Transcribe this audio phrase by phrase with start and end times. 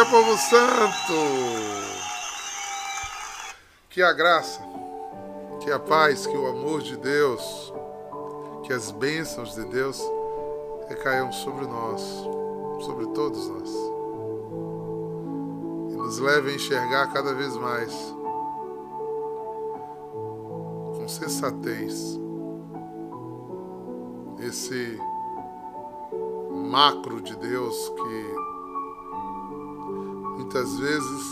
[0.00, 1.14] dia, povo santo!
[3.90, 4.60] Que a graça,
[5.60, 7.72] que a paz, que o amor de Deus,
[8.64, 10.00] que as bênçãos de Deus
[10.88, 12.00] recaiam sobre nós,
[12.84, 13.70] sobre todos nós.
[15.90, 17.92] E nos leve a enxergar cada vez mais,
[20.96, 22.18] com sensatez,
[24.38, 24.98] esse
[26.70, 28.39] macro de Deus que
[30.40, 31.22] muitas vezes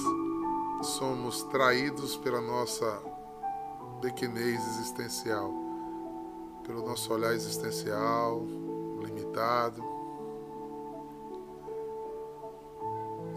[0.83, 3.03] somos traídos pela nossa
[4.03, 5.51] pequenez existencial,
[6.63, 8.45] pelo nosso olhar existencial
[9.03, 9.83] limitado.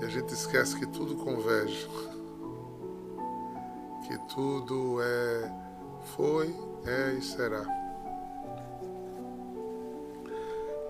[0.01, 1.87] E a gente esquece que tudo converge,
[4.05, 5.53] que tudo é,
[6.17, 6.53] foi,
[6.85, 7.63] é e será.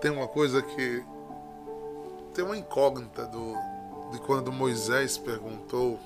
[0.00, 1.04] Tem uma coisa que
[2.34, 3.54] tem uma incógnita do,
[4.12, 5.98] de quando Moisés perguntou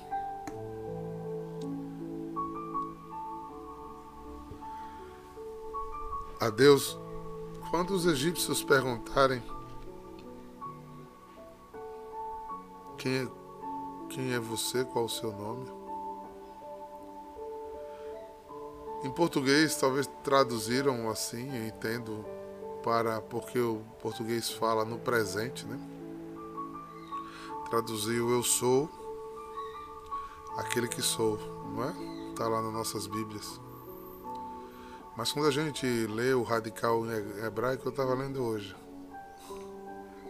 [6.39, 6.97] a Deus,
[7.69, 9.43] quando os egípcios perguntarem
[12.97, 13.27] quem é,
[14.09, 15.69] quem é você, qual o seu nome?
[19.03, 22.25] Em português, talvez traduziram assim, eu entendo,
[22.83, 25.96] para porque o português fala no presente, né?
[27.69, 28.89] Traduziu eu sou
[30.57, 31.37] aquele que sou,
[31.75, 32.29] não é?
[32.29, 33.59] Está lá nas nossas Bíblias.
[35.17, 38.73] Mas quando a gente lê o radical em hebraico, eu estava lendo hoje.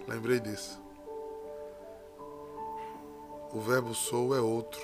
[0.07, 0.81] Lembrei disso.
[3.53, 4.81] O verbo sou é outro.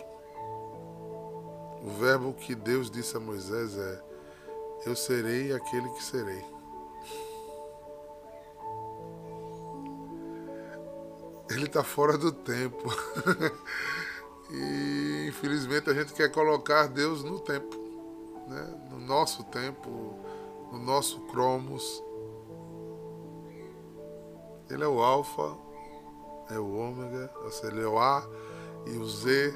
[1.82, 4.04] O verbo que Deus disse a Moisés é:
[4.86, 6.53] Eu serei aquele que serei.
[11.54, 12.90] Ele está fora do tempo.
[14.52, 17.84] e infelizmente a gente quer colocar Deus no tempo
[18.48, 18.80] né?
[18.90, 20.16] no nosso tempo,
[20.72, 22.04] no nosso cromos.
[24.70, 25.56] Ele é o alfa,
[26.50, 27.32] é o ômega,
[27.64, 28.28] ele é o A
[28.88, 29.54] e o Z.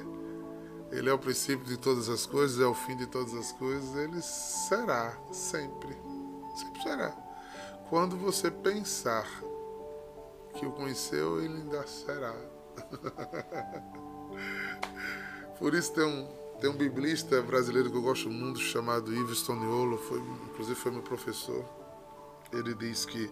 [0.89, 3.93] Ele é o princípio de todas as coisas, é o fim de todas as coisas.
[3.95, 5.97] Ele será, sempre.
[6.55, 7.09] Sempre será.
[7.89, 9.27] Quando você pensar
[10.57, 12.35] que o conheceu, ele ainda será.
[15.57, 16.27] Por isso tem um,
[16.59, 21.01] tem um biblista brasileiro que eu gosto muito chamado Ives Toniolo, foi, inclusive foi meu
[21.01, 21.63] professor.
[22.51, 23.31] Ele diz que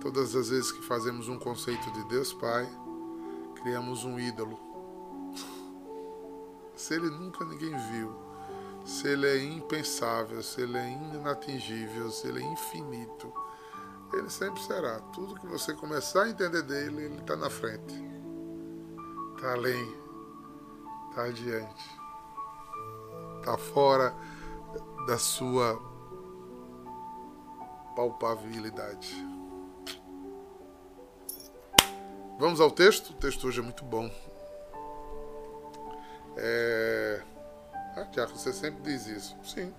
[0.00, 2.68] todas as vezes que fazemos um conceito de Deus Pai,
[3.62, 4.58] criamos um ídolo.
[6.74, 8.14] Se ele nunca ninguém viu,
[8.84, 13.32] se ele é impensável, se ele é inatingível, se ele é infinito,
[14.12, 15.00] ele sempre será.
[15.12, 17.94] Tudo que você começar a entender dele, ele está na frente,
[19.36, 19.94] está além,
[21.10, 22.06] está adiante
[23.46, 24.12] está fora
[25.06, 25.80] da sua
[27.94, 29.14] palpabilidade.
[32.40, 33.10] Vamos ao texto?
[33.10, 34.10] O texto hoje é muito bom.
[36.36, 37.22] É...
[37.96, 39.36] Ah, Tiago, você sempre diz isso.
[39.44, 39.72] Sim.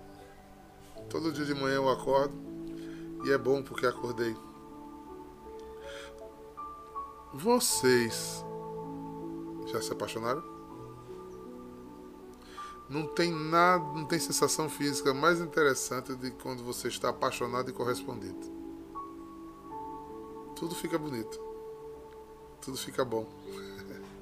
[1.10, 2.34] Todo dia de manhã eu acordo
[3.24, 4.36] e é bom porque acordei.
[7.32, 8.44] Vocês
[9.66, 10.42] já se apaixonaram?
[12.88, 17.72] Não tem nada, não tem sensação física mais interessante de quando você está apaixonado e
[17.72, 18.58] correspondido.
[20.56, 21.38] Tudo fica bonito.
[22.60, 23.26] Tudo fica bom.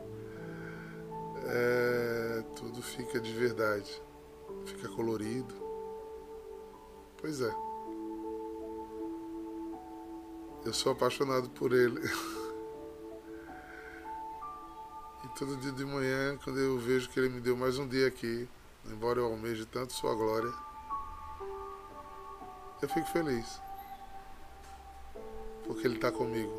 [1.49, 4.03] É, tudo fica de verdade.
[4.65, 5.55] Fica colorido.
[7.19, 7.66] Pois é.
[10.67, 12.01] Eu sou apaixonado por ele.
[15.23, 18.09] E todo dia de manhã, quando eu vejo que ele me deu mais um dia
[18.09, 18.49] aqui,
[18.85, 20.53] embora eu almeje tanto sua glória,
[22.83, 23.61] eu fico feliz.
[25.65, 26.53] Porque ele está comigo.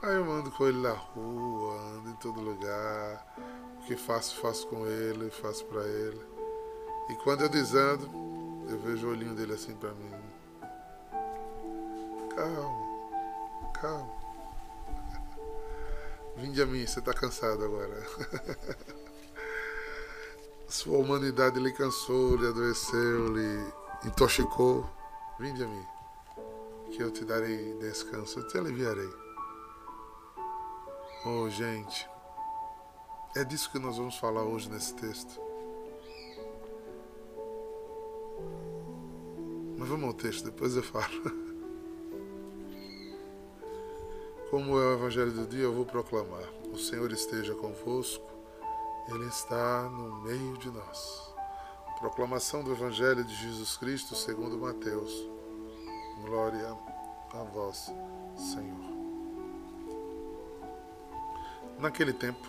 [0.00, 3.36] Aí eu ando com ele na rua, ando em todo lugar.
[3.82, 6.20] O que faço, faço com ele, faço para ele.
[7.10, 8.08] E quando eu desando,
[8.70, 10.27] eu vejo o olhinho dele assim para mim.
[12.38, 14.12] Calma, calma.
[16.36, 18.00] Vinde a mim, você está cansado agora.
[20.68, 23.72] Sua humanidade lhe cansou, lhe adoeceu, lhe
[24.04, 24.88] intoxicou.
[25.40, 25.84] Vinde a mim,
[26.92, 29.12] que eu te darei descanso, eu te aliviarei.
[31.26, 32.08] Oh, gente,
[33.34, 35.40] é disso que nós vamos falar hoje nesse texto.
[39.76, 41.47] Mas vamos ao texto, depois eu falo.
[44.50, 48.24] Como é o Evangelho do dia, eu vou proclamar: O Senhor esteja convosco,
[49.08, 51.28] Ele está no meio de nós.
[52.00, 55.12] Proclamação do Evangelho de Jesus Cristo segundo Mateus.
[56.24, 56.74] Glória
[57.34, 57.90] a vós,
[58.36, 58.88] Senhor.
[61.78, 62.48] Naquele tempo,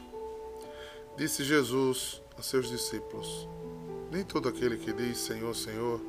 [1.17, 3.45] disse Jesus a seus discípulos:
[4.09, 5.99] Nem todo aquele que diz Senhor, Senhor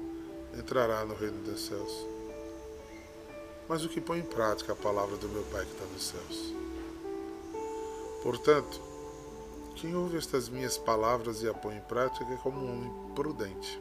[0.57, 2.07] entrará no reino dos céus,
[3.71, 6.53] mas o que põe em prática a palavra do meu Pai que está nos céus.
[8.21, 8.81] Portanto,
[9.77, 13.81] quem ouve estas minhas palavras e a põe em prática é como um homem prudente,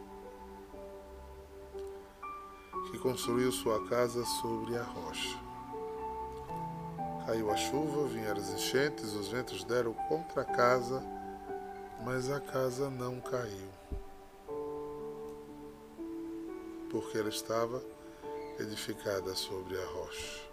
[2.91, 5.39] que construiu sua casa sobre a rocha.
[7.25, 11.03] Caiu a chuva, vieram as enchentes, os ventos deram contra a casa,
[12.05, 13.69] mas a casa não caiu,
[16.91, 17.83] porque ela estava
[18.59, 20.49] edificada sobre a rocha.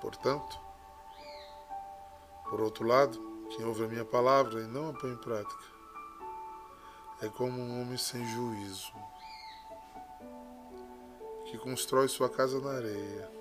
[0.00, 0.58] Portanto,
[2.50, 5.64] por outro lado, quem ouve a minha palavra e não a põe em prática
[7.22, 8.92] é como um homem sem juízo,
[11.46, 13.36] que constrói sua casa na areia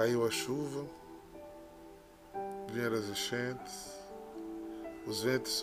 [0.00, 0.86] Caiu a chuva,
[2.68, 3.99] vieram as enchentes,
[5.10, 5.60] os ventos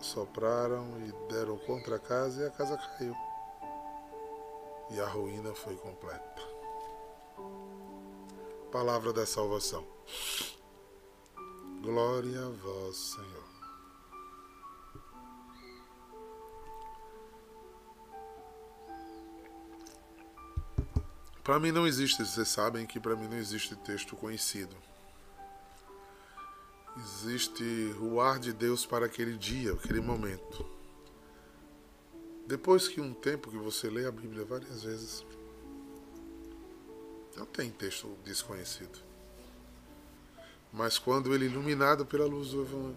[0.00, 3.14] sopraram e deram contra a casa e a casa caiu.
[4.90, 6.42] E a ruína foi completa.
[8.72, 9.86] Palavra da salvação.
[11.82, 13.48] Glória a vós, Senhor.
[21.44, 24.74] Para mim não existe, vocês sabem que para mim não existe texto conhecido.
[26.98, 30.66] Existe o ar de Deus para aquele dia, aquele momento.
[32.46, 35.24] Depois que um tempo que você lê a Bíblia várias vezes,
[37.36, 38.98] não tem texto desconhecido.
[40.72, 42.96] Mas quando ele é iluminado pela luz do,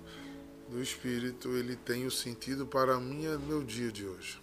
[0.69, 4.41] do Espírito, ele tem o sentido para e meu dia de hoje.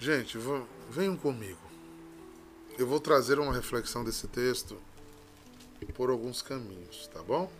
[0.00, 0.38] Gente,
[0.88, 1.69] venham comigo.
[2.80, 4.80] Eu vou trazer uma reflexão desse texto
[5.92, 7.52] por alguns caminhos, tá bom?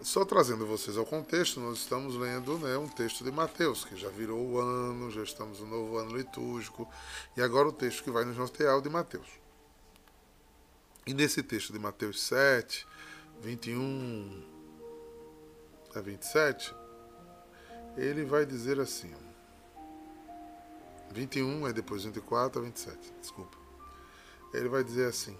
[0.00, 4.08] Só trazendo vocês ao contexto, nós estamos lendo né, um texto de Mateus, que já
[4.10, 6.88] virou o ano, já estamos no novo ano litúrgico,
[7.36, 9.26] e agora o texto que vai nos nortear é o de Mateus.
[11.04, 12.86] E nesse texto de Mateus 7,
[13.40, 14.40] 21
[15.96, 16.72] a 27,
[17.96, 19.12] ele vai dizer assim:
[21.12, 23.56] 21 é depois 24 a 27, desculpa.
[24.54, 25.36] Ele vai dizer assim: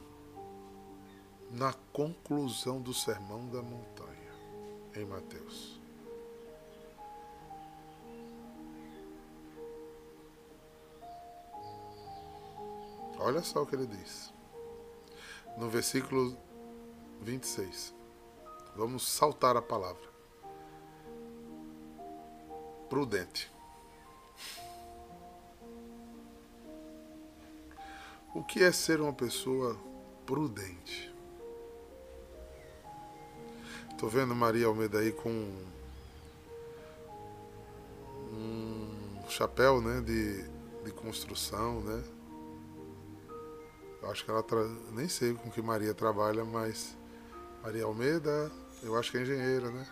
[1.51, 4.33] na conclusão do sermão da montanha,
[4.95, 5.81] em Mateus.
[13.19, 14.33] Olha só o que ele diz.
[15.57, 16.37] No versículo
[17.21, 17.95] 26.
[18.75, 20.11] Vamos saltar a palavra.
[22.89, 23.52] Prudente.
[28.35, 29.79] O que é ser uma pessoa
[30.25, 31.15] prudente?
[33.91, 35.29] Estou vendo Maria Almeida aí com
[38.33, 40.45] um chapéu né, de,
[40.83, 42.03] de construção, né?
[44.01, 44.67] Eu acho que ela tra...
[44.93, 46.97] nem sei com que Maria trabalha, mas
[47.63, 48.51] Maria Almeida,
[48.83, 49.87] eu acho que é engenheira, né?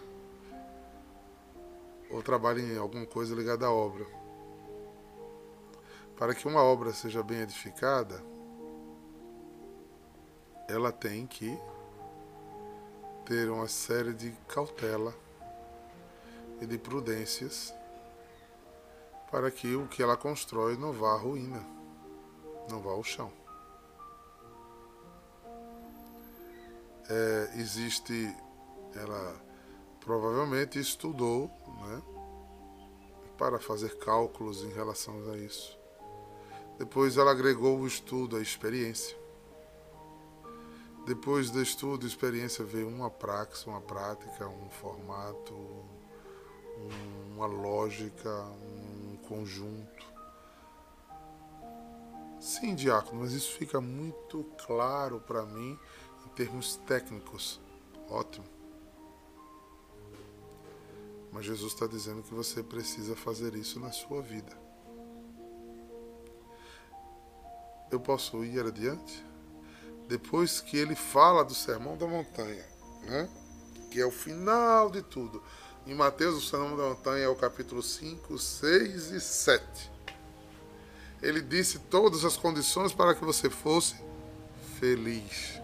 [2.11, 4.07] Ou trabalha em alguma coisa ligada à obra.
[6.21, 8.23] Para que uma obra seja bem edificada,
[10.69, 11.59] ela tem que
[13.25, 15.15] ter uma série de cautela
[16.61, 17.73] e de prudências
[19.31, 21.67] para que o que ela constrói não vá à ruína,
[22.69, 23.33] não vá ao chão.
[27.09, 28.37] É, existe,
[28.95, 29.43] ela
[30.01, 31.51] provavelmente estudou
[31.81, 32.03] né,
[33.39, 35.80] para fazer cálculos em relação a isso.
[36.81, 39.15] Depois ela agregou o estudo, a experiência.
[41.05, 45.55] Depois do estudo, experiência, veio uma praxis, uma prática, um formato,
[47.35, 48.31] uma lógica,
[48.63, 50.07] um conjunto.
[52.41, 55.79] Sim, diácono, mas isso fica muito claro para mim
[56.25, 57.61] em termos técnicos.
[58.09, 58.47] Ótimo.
[61.31, 64.59] Mas Jesus está dizendo que você precisa fazer isso na sua vida.
[67.91, 69.31] Eu posso ir adiante?
[70.11, 72.67] depois que ele fala do Sermão da Montanha,
[73.05, 73.29] né?
[73.93, 75.41] que é o final de tudo.
[75.87, 79.91] Em Mateus, o Sermão da Montanha é o capítulo 5, 6 e 7.
[81.23, 83.95] Ele disse todas as condições para que você fosse
[84.81, 85.61] feliz.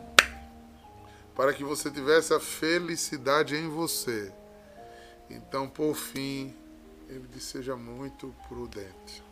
[1.35, 4.33] Para que você tivesse a felicidade em você.
[5.28, 6.54] Então, por fim,
[7.09, 9.25] ele disse: seja muito prudente.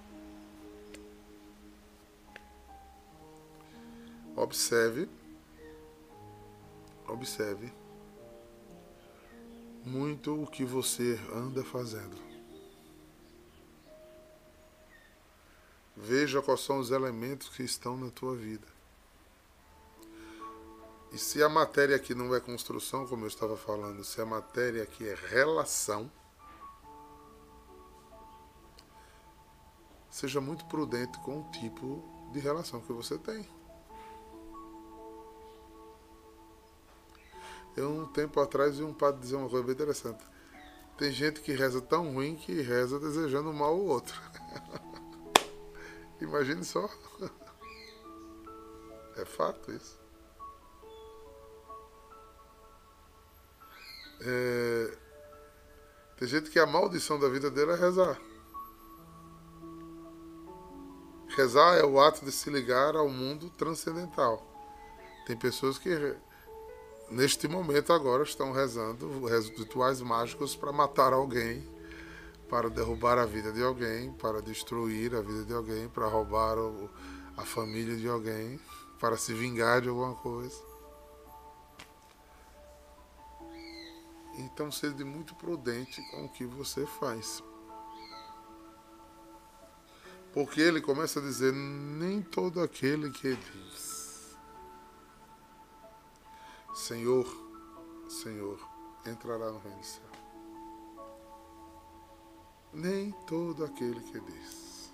[4.36, 5.08] Observe,
[7.06, 7.72] observe
[9.84, 12.16] muito o que você anda fazendo.
[15.96, 18.66] Veja quais são os elementos que estão na tua vida.
[21.12, 24.82] E se a matéria aqui não é construção, como eu estava falando, se a matéria
[24.82, 26.10] aqui é relação,
[30.10, 33.46] seja muito prudente com o tipo de relação que você tem.
[37.76, 40.24] Eu, um tempo atrás, vi um padre dizer uma coisa bem interessante.
[40.96, 44.20] Tem gente que reza tão ruim que reza desejando mal ao outro.
[46.20, 46.88] Imagine só.
[49.16, 49.96] É fato isso.
[54.22, 54.98] É...
[56.16, 58.20] Tem gente que a maldição da vida dele é rezar.
[61.28, 64.42] Rezar é o ato de se ligar ao mundo transcendental.
[65.26, 66.16] Tem pessoas que
[67.10, 71.66] neste momento agora estão rezando rituais mágicos para matar alguém,
[72.48, 76.90] para derrubar a vida de alguém, para destruir a vida de alguém, para roubar o,
[77.36, 78.60] a família de alguém,
[78.98, 80.62] para se vingar de alguma coisa.
[84.36, 87.42] Então seja muito prudente com o que você faz.
[90.32, 93.93] Porque ele começa a dizer: nem todo aquele que diz
[96.74, 97.24] Senhor,
[98.08, 98.58] Senhor,
[99.06, 100.02] entrará no reino do céu.
[102.72, 104.90] Nem todo aquele que diz,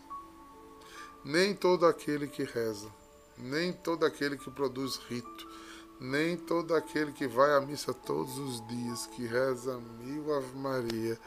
[1.25, 2.93] nem todo aquele que reza,
[3.39, 5.49] nem todo aquele que produz rito,
[5.99, 11.19] nem todo aquele que vai à missa todos os dias, que reza mil Ave Maria,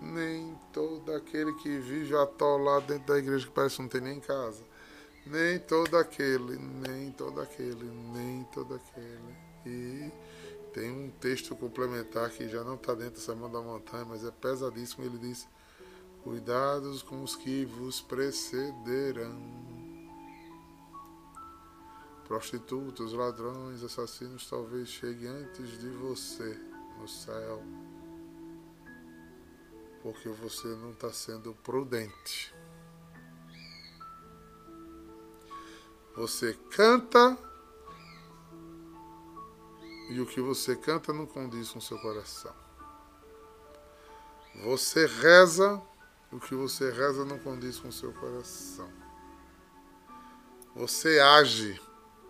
[0.00, 4.20] nem todo aquele que vive atolado dentro da igreja que parece que não tem nem
[4.20, 4.62] casa,
[5.26, 10.12] nem todo aquele, nem todo aquele, nem todo aquele e
[10.72, 14.30] tem um texto complementar que já não está dentro da Sermão da Montanha, mas é
[14.30, 15.04] pesadíssimo.
[15.04, 15.48] Ele diz:
[16.22, 19.66] Cuidados com os que vos precederão.
[22.26, 26.58] Prostitutos, ladrões, assassinos talvez cheguem antes de você
[26.98, 27.62] no céu,
[30.02, 32.52] porque você não está sendo prudente.
[36.16, 37.38] Você canta
[40.08, 42.54] e o que você canta não condiz com seu coração.
[44.64, 45.82] Você reza,
[46.32, 48.90] o que você reza não condiz com seu coração.
[50.74, 51.80] Você age,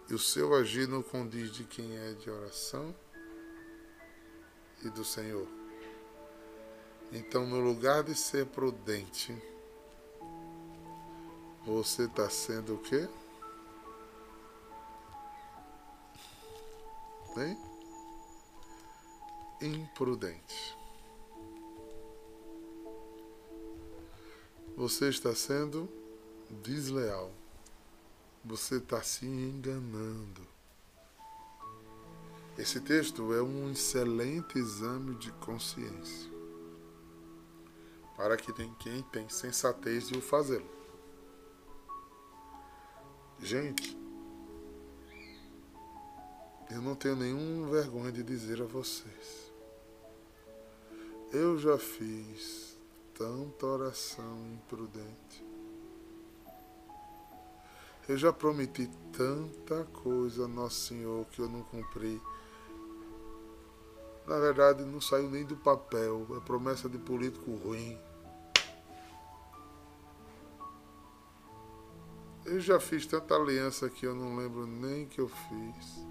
[0.08, 2.94] e o seu agir não condiz de quem é de oração
[4.82, 5.46] e do Senhor.
[7.12, 9.36] Então, no lugar de ser prudente,
[11.64, 13.08] você está sendo o quê?
[17.36, 17.65] Hein?
[19.60, 20.76] Imprudente.
[24.76, 25.88] Você está sendo
[26.62, 27.32] desleal.
[28.44, 30.46] Você está se enganando.
[32.58, 36.30] Esse texto é um excelente exame de consciência
[38.16, 40.68] para que tem quem tem sensatez de o fazê-lo.
[43.38, 43.96] Gente,
[46.70, 49.45] eu não tenho nenhuma vergonha de dizer a vocês
[51.32, 52.78] eu já fiz
[53.14, 55.44] tanta oração imprudente.
[58.08, 62.22] Eu já prometi tanta coisa a Nosso Senhor que eu não cumpri.
[64.26, 66.26] Na verdade, não saiu nem do papel.
[66.36, 67.98] É promessa de político ruim.
[72.44, 76.06] Eu já fiz tanta aliança que eu não lembro nem que eu fiz.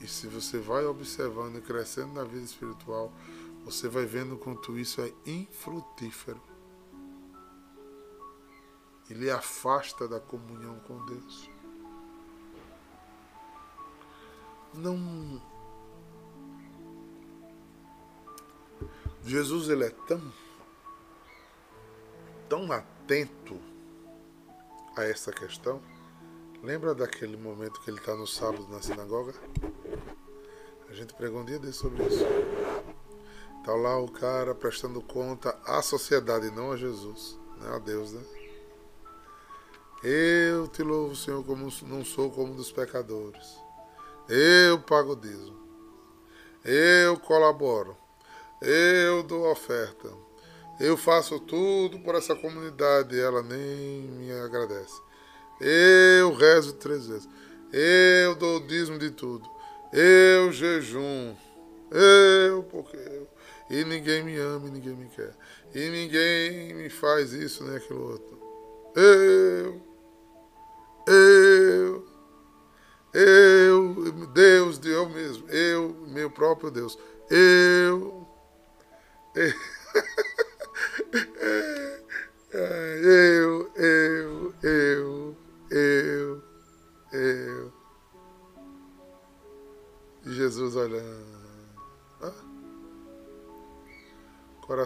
[0.00, 3.12] E se você vai observando e crescendo na vida espiritual,
[3.64, 6.40] você vai vendo quanto isso é infrutífero.
[9.08, 11.50] Ele afasta da comunhão com Deus.
[14.74, 15.40] Não.
[19.24, 20.32] Jesus ele é tão
[22.48, 23.58] tão atento
[24.96, 25.80] a essa questão
[26.64, 29.34] Lembra daquele momento que ele está no sábado na sinagoga?
[30.94, 32.24] A gente pregou um dia desse sobre isso.
[33.64, 37.74] Tá lá o cara prestando conta à sociedade, não a Jesus, né?
[37.74, 38.22] a Deus, né?
[40.04, 43.58] Eu te louvo, Senhor, como não sou como dos pecadores.
[44.28, 45.58] Eu pago dízimo.
[46.64, 47.96] Eu colaboro.
[48.62, 50.08] Eu dou oferta.
[50.78, 55.02] Eu faço tudo por essa comunidade e ela nem me agradece.
[55.60, 57.28] Eu rezo três vezes.
[57.72, 59.53] Eu dou dízimo de tudo.
[59.94, 61.34] Eu jejum.
[61.90, 63.28] Eu, porque eu.
[63.70, 65.32] E ninguém me ama e ninguém me quer.
[65.74, 68.38] E ninguém me faz isso nem aquilo outro.
[68.96, 69.80] Eu.
[71.06, 72.06] Eu,
[73.12, 76.98] eu, Deus, eu mesmo, eu, meu próprio Deus,
[77.30, 77.38] eu,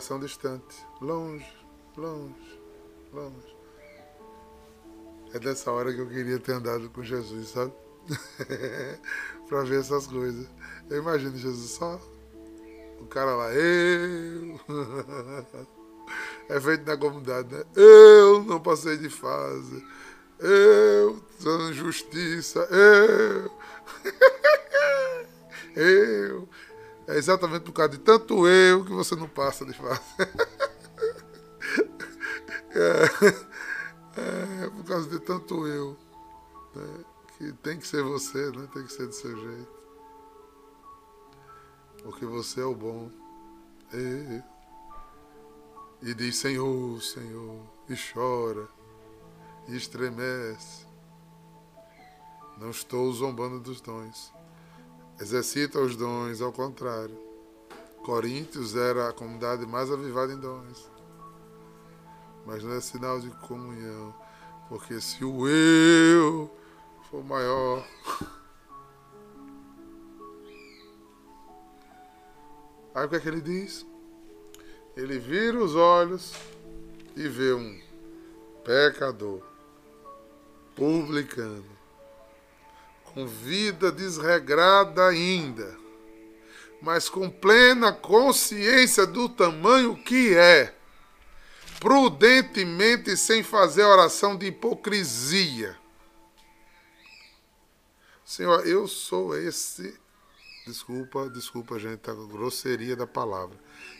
[0.09, 1.47] coração distante, longe,
[1.95, 2.61] longe,
[3.13, 3.57] longe.
[5.35, 7.73] É dessa hora que eu queria ter andado com Jesus, sabe?
[9.47, 10.49] para ver essas coisas.
[10.89, 12.01] Eu imagino Jesus só.
[12.99, 14.59] O cara lá, eu.
[16.49, 17.63] é feito na comunidade, né?
[17.77, 19.85] Eu não passei de fase.
[20.39, 21.23] Eu,
[21.75, 22.61] justiça.
[22.71, 23.53] Eu.
[25.77, 26.49] eu.
[27.09, 30.03] É exatamente por causa de tanto eu que você não passa de fase.
[32.71, 33.49] é.
[34.19, 35.97] É, por causa de tanto eu.
[36.75, 37.05] Né?
[37.39, 38.69] Que tem que ser você, né?
[38.75, 39.79] tem que ser do seu jeito.
[42.03, 43.11] Porque você é o bom.
[43.95, 44.43] E,
[46.03, 48.69] e diz Senhor, Senhor, e chora,
[49.67, 50.87] e estremece.
[52.59, 54.31] Não estou zombando dos dons.
[55.21, 57.17] Exercita os dons, ao contrário.
[58.05, 60.99] Coríntios era a comunidade mais avivada em dons
[62.49, 64.15] mas não é sinal de comunhão.
[64.71, 66.51] Porque se o eu
[67.11, 67.87] for maior.
[72.95, 73.87] Aí o que é que ele diz?
[74.97, 76.33] Ele vira os olhos
[77.15, 77.79] e vê um
[78.65, 79.43] pecador,
[80.75, 81.65] publicano,
[83.19, 85.77] com vida desregrada ainda,
[86.81, 90.73] mas com plena consciência do tamanho que é
[91.81, 95.77] prudentemente sem fazer oração de hipocrisia.
[98.25, 99.99] Senhor, eu sou esse.
[100.65, 103.59] Desculpa, desculpa, gente, a grosseria da palavra.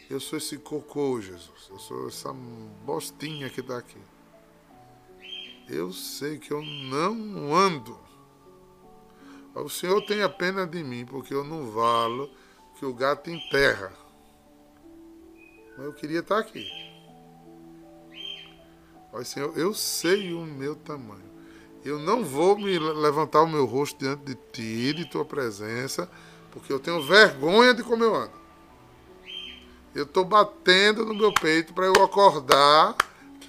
[0.09, 1.67] Eu sou esse cocô, Jesus.
[1.69, 3.99] Eu sou essa bostinha que está aqui.
[5.67, 8.07] Eu sei que eu não ando.
[9.55, 12.29] O Senhor tenha pena de mim, porque eu não valo
[12.77, 13.91] que o gato enterra.
[15.77, 16.65] Mas eu queria estar aqui.
[19.11, 21.29] Ó Senhor, eu sei o meu tamanho.
[21.83, 26.09] Eu não vou me levantar o meu rosto diante de ti, de tua presença,
[26.51, 28.39] porque eu tenho vergonha de como eu ando.
[29.95, 32.95] Eu estou batendo no meu peito para eu acordar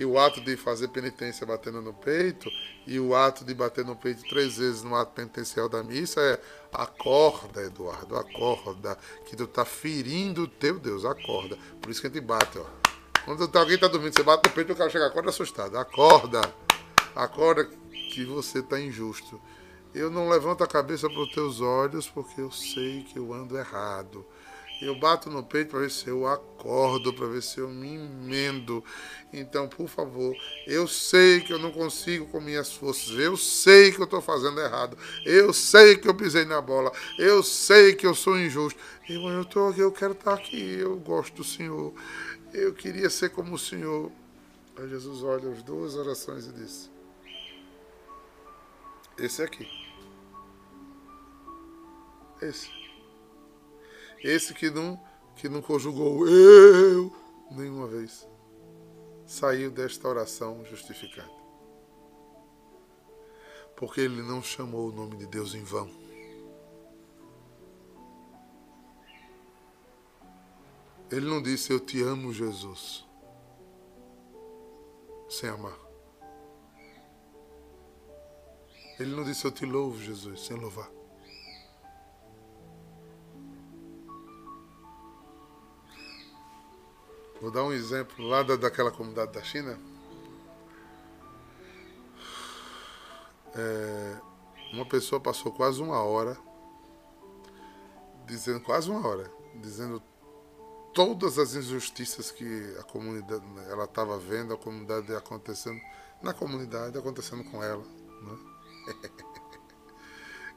[0.01, 2.51] que o ato de fazer penitência batendo no peito
[2.87, 6.41] e o ato de bater no peito três vezes no ato penitencial da missa é
[6.73, 11.59] acorda, Eduardo, acorda, que tu está ferindo o teu Deus, acorda.
[11.83, 12.65] Por isso que a gente bate, ó.
[13.27, 15.77] Quando alguém está dormindo, você bate no peito e o cara chega, acorda assustado.
[15.77, 16.41] Acorda.
[17.15, 19.39] Acorda que você está injusto.
[19.95, 23.59] Eu não levanto a cabeça para os teus olhos porque eu sei que eu ando
[23.59, 24.25] errado.
[24.81, 28.83] Eu bato no peito para ver se eu acordo, para ver se eu me emendo.
[29.31, 30.35] Então, por favor,
[30.67, 33.11] eu sei que eu não consigo com minhas forças.
[33.19, 34.97] Eu sei que eu estou fazendo errado.
[35.25, 36.91] Eu sei que eu pisei na bola.
[37.19, 38.81] Eu sei que eu sou injusto.
[39.07, 40.79] Eu, tô, eu quero estar aqui.
[40.79, 41.93] Eu gosto do Senhor.
[42.55, 44.11] Eu queria ser como o Senhor.
[44.77, 46.91] Aí Jesus olha as duas orações e disse:
[49.19, 49.69] Esse aqui.
[52.41, 52.80] Esse.
[54.23, 55.01] Esse que não,
[55.37, 57.15] que não conjugou eu
[57.51, 58.29] nenhuma vez.
[59.27, 61.41] Saiu desta oração justificado.
[63.77, 65.91] Porque ele não chamou o nome de Deus em vão.
[71.11, 73.05] Ele não disse eu te amo, Jesus,
[75.29, 75.77] sem amar.
[78.99, 81.00] Ele não disse eu te louvo, Jesus, sem louvar.
[87.41, 89.79] Vou dar um exemplo lá da, daquela comunidade da China.
[93.55, 94.17] É,
[94.73, 96.37] uma pessoa passou quase uma hora
[98.31, 100.01] dizendo quase uma hora, dizendo
[100.95, 105.81] todas as injustiças que a comunidade ela estava vendo, a comunidade acontecendo
[106.23, 107.83] na comunidade, acontecendo com ela.
[108.23, 108.39] Né?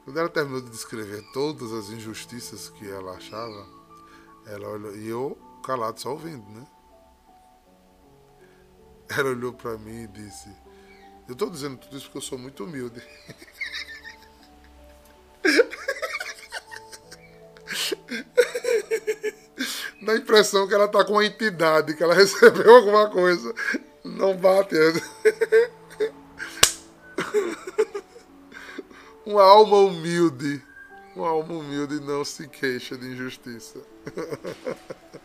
[0.04, 3.66] Quando ela terminou de descrever todas as injustiças que ela achava,
[4.46, 6.66] ela olhou, e eu calado só ouvindo, né?
[9.08, 10.48] Ela olhou para mim e disse:
[11.28, 13.02] Eu estou dizendo tudo isso porque eu sou muito humilde.
[20.00, 23.54] Na impressão que ela está com uma entidade, que ela recebeu alguma coisa.
[24.04, 24.74] Não bate.
[29.24, 30.62] Uma alma humilde.
[31.16, 33.80] Uma alma humilde não se queixa de injustiça.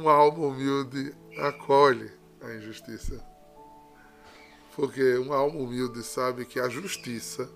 [0.00, 2.10] Uma alma humilde acolhe
[2.40, 3.22] a injustiça.
[4.74, 7.46] Porque uma alma humilde sabe que a justiça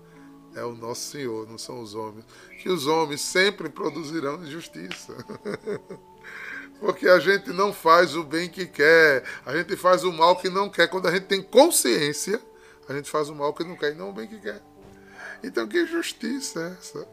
[0.53, 2.23] é o nosso Senhor, não são os homens.
[2.61, 5.15] Que os homens sempre produzirão injustiça.
[6.79, 10.47] Porque a gente não faz o bem que quer, a gente faz o mal que
[10.47, 10.87] não quer.
[10.87, 12.39] Quando a gente tem consciência,
[12.87, 14.61] a gente faz o mal que não quer e não o bem que quer.
[15.43, 17.07] Então, que justiça é essa?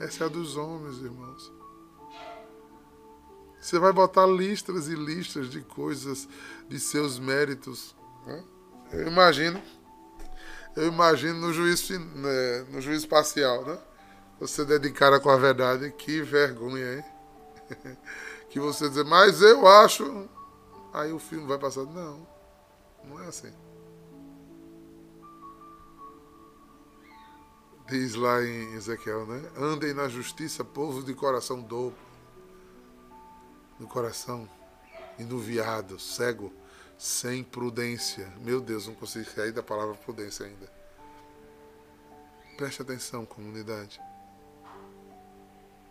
[0.00, 1.61] Essa é a dos homens, irmãos.
[3.62, 6.28] Você vai botar listras e listras de coisas,
[6.68, 7.94] de seus méritos.
[8.26, 8.42] Né?
[8.92, 9.62] Eu imagino,
[10.74, 13.78] eu imagino no juízo, né, no juízo parcial, né?
[14.40, 17.04] Você dedicar com a verdade, que vergonha, hein?
[18.50, 20.28] que você dizer, mas eu acho.
[20.92, 21.84] Aí o filme vai passar.
[21.84, 22.26] Não,
[23.04, 23.52] não é assim.
[27.88, 29.40] Diz lá em Ezequiel, né?
[29.56, 32.01] Andem na justiça, povo de coração dobro.
[33.82, 34.48] No coração,
[35.18, 36.52] enuviado, cego,
[36.96, 38.32] sem prudência.
[38.38, 40.72] Meu Deus, não consigo sair da palavra prudência ainda.
[42.56, 44.00] Preste atenção, comunidade.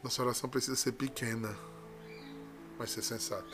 [0.02, 1.54] Nossa oração precisa ser pequena,
[2.80, 3.52] mas ser sensata.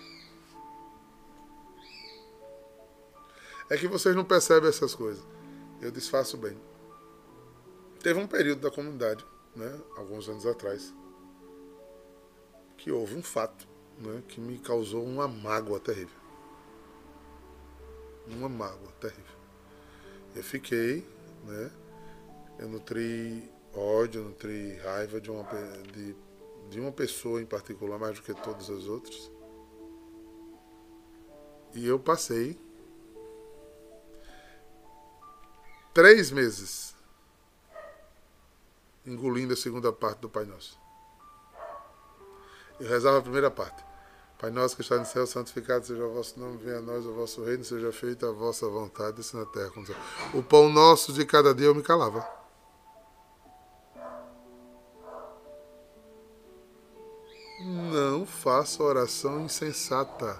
[3.71, 5.25] É que vocês não percebem essas coisas.
[5.81, 6.55] Eu desfaço bem.
[8.03, 10.93] Teve um período da comunidade, né, alguns anos atrás,
[12.77, 16.17] que houve um fato né, que me causou uma mágoa terrível.
[18.27, 19.37] Uma mágoa terrível.
[20.35, 21.07] Eu fiquei,
[21.45, 21.71] né,
[22.59, 25.43] eu nutri ódio, nutri raiva de uma,
[25.93, 26.15] de,
[26.69, 29.31] de uma pessoa em particular, mais do que todas as outras.
[31.73, 32.59] E eu passei
[35.93, 36.95] três meses
[39.05, 40.79] engolindo a segunda parte do Pai Nosso.
[42.79, 43.86] Eu rezava a primeira parte.
[44.39, 47.13] Pai nosso que está no céu, santificado seja o vosso nome, venha a nós o
[47.13, 49.95] vosso reino, seja feita a vossa vontade, assim na terra como no céu.
[50.31, 52.23] O pão nosso de cada dia eu me calava.
[57.59, 60.39] Não faça oração insensata.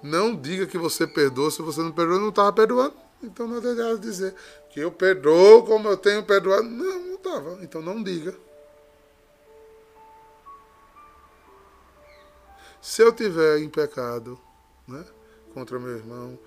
[0.00, 2.94] Não diga que você perdoa se você não perdoa, não estava perdoando.
[3.20, 4.32] Então não adianta dizer
[4.70, 6.62] que eu perdoo como eu tenho perdoado.
[6.62, 7.58] Não, não estava.
[7.62, 8.32] Então não diga.
[12.80, 14.38] Se eu tiver em pecado
[14.86, 15.04] né,
[15.52, 16.38] contra meu irmão,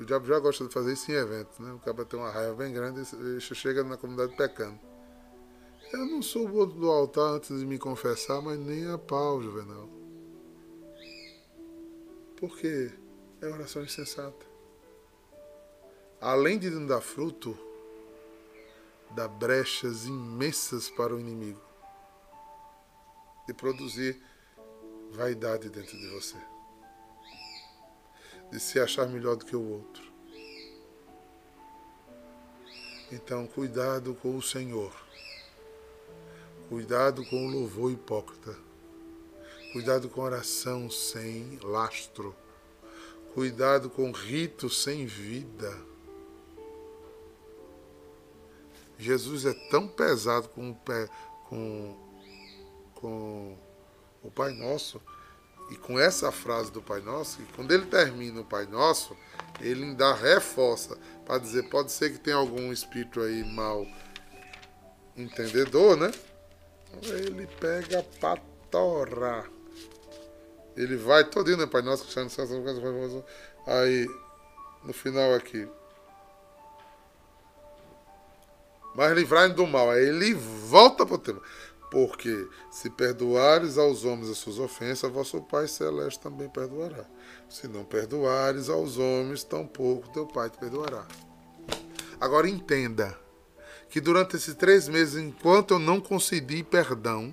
[0.00, 1.72] o diabo já gosta de fazer isso em eventos, né?
[1.72, 3.02] O cara tem uma raiva bem grande
[3.36, 4.78] e chega na comunidade pecando.
[5.92, 9.88] Eu não subo do altar antes de me confessar, mas nem a pau, Juvenal.
[12.36, 12.90] Por quê?
[13.40, 14.54] É oração insensata
[16.24, 17.54] além de não dar fruto,
[19.10, 21.60] dá brechas imensas para o inimigo
[23.46, 24.18] e produzir
[25.14, 26.36] vaidade dentro de você,
[28.50, 30.12] de se achar melhor do que o outro.
[33.12, 34.92] Então, cuidado com o Senhor,
[36.68, 38.56] cuidado com o louvor hipócrita,
[39.72, 42.34] cuidado com oração sem lastro,
[43.34, 45.72] cuidado com rito sem vida.
[48.98, 51.08] Jesus é tão pesado com o, pé,
[51.48, 51.96] com,
[52.94, 53.58] com
[54.24, 55.00] o Pai Nosso,
[55.70, 59.16] e com essa frase do Pai Nosso, que quando ele termina o Pai Nosso,
[59.60, 63.86] ele ainda reforça para dizer, pode ser que tenha algum espírito aí mal
[65.16, 66.10] entendedor, né?
[67.02, 69.48] Ele pega para torar.
[70.76, 72.04] Ele vai todinho, né, Pai Nosso,
[73.66, 74.08] aí
[74.82, 75.68] no final aqui,
[78.94, 79.90] mas livrai do mal.
[79.90, 81.42] Aí ele volta para o tema.
[81.94, 87.04] Porque se perdoares aos homens as suas ofensas, vosso Pai Celeste também perdoará.
[87.48, 91.06] Se não perdoares aos homens, tampouco teu Pai te perdoará.
[92.20, 93.16] Agora entenda
[93.88, 97.32] que durante esses três meses, enquanto eu não concedi perdão,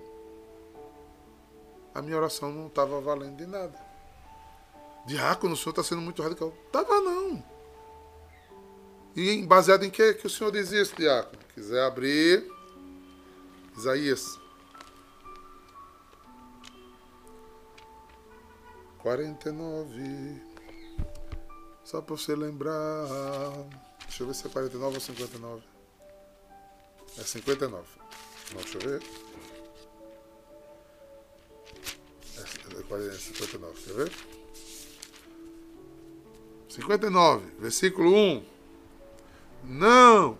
[1.91, 3.79] a minha oração não estava valendo de nada.
[5.07, 6.53] Diácono, o senhor está sendo muito radical.
[6.67, 7.43] Estava não.
[9.15, 11.41] E baseado em que, que o senhor diz isso, diácono?
[11.55, 12.47] Quiser abrir.
[13.75, 14.40] Isaías.
[19.01, 20.41] 49.
[21.83, 23.07] Só para você lembrar.
[24.07, 25.63] Deixa eu ver se é 49 ou 59.
[27.17, 27.87] É 59.
[28.53, 29.03] Não, deixa eu ver.
[32.37, 34.11] É 59, quer ver?
[36.69, 38.45] 59, versículo 1.
[39.63, 40.37] Não!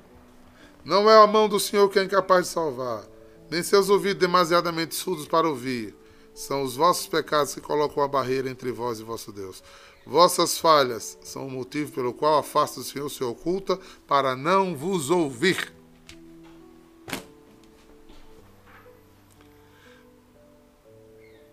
[0.83, 3.03] Não é a mão do Senhor que é incapaz de salvar,
[3.49, 5.93] nem seus ouvidos demasiadamente surdos para ouvir.
[6.33, 9.63] São os vossos pecados que colocam a barreira entre vós e vosso Deus.
[10.05, 14.75] Vossas falhas são o motivo pelo qual a face do Senhor se oculta para não
[14.75, 15.73] vos ouvir.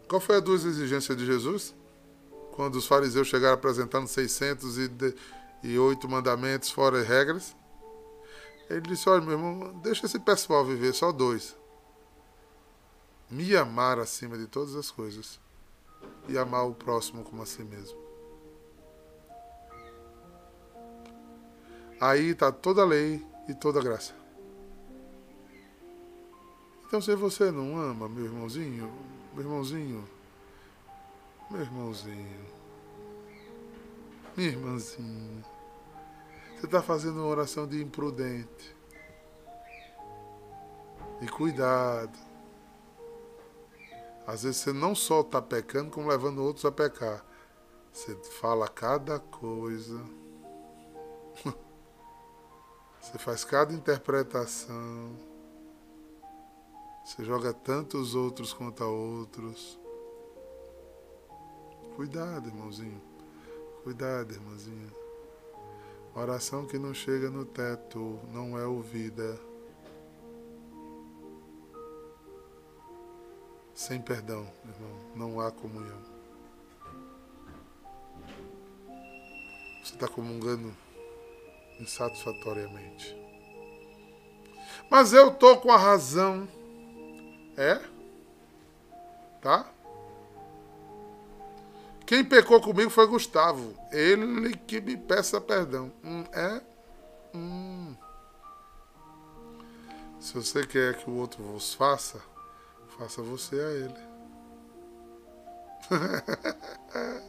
[0.08, 1.74] Qual foi a duas exigências de Jesus?
[2.52, 7.54] Quando os fariseus chegaram apresentando 608 mandamentos fora regras.
[8.70, 11.54] Ele disse: Olha, meu irmão, deixa esse pessoal viver, só dois.
[13.30, 15.38] Me amar acima de todas as coisas
[16.28, 17.98] e amar o próximo como a si mesmo.
[22.00, 24.14] Aí está toda a lei e toda a graça.
[26.86, 28.90] Então, se você não ama, meu irmãozinho,
[29.34, 30.08] meu irmãozinho,
[31.50, 32.46] meu irmãozinho,
[34.36, 35.44] minha irmãzinha,
[36.56, 38.76] você está fazendo uma oração de imprudente.
[41.20, 42.27] E cuidado.
[44.28, 47.24] Às vezes você não só está pecando, como levando outros a pecar.
[47.90, 49.98] Você fala cada coisa.
[53.00, 55.16] Você faz cada interpretação.
[57.02, 59.80] Você joga tanto os outros quanto a outros.
[61.96, 63.00] Cuidado, irmãozinho.
[63.82, 64.92] Cuidado, irmãzinha.
[66.14, 69.40] Oração que não chega no teto não é ouvida.
[73.88, 75.98] Sem perdão, irmão, não há comunhão.
[79.82, 80.76] Você está comungando
[81.80, 83.16] insatisfatoriamente.
[84.90, 86.46] Mas eu tô com a razão.
[87.56, 87.80] É?
[89.40, 89.72] Tá?
[92.04, 93.74] Quem pecou comigo foi Gustavo.
[93.90, 95.90] Ele que me peça perdão.
[96.04, 96.60] Hum, é?
[97.34, 97.96] Hum.
[100.20, 102.20] Se você quer que o outro vos faça,
[102.98, 104.08] faça você a ele.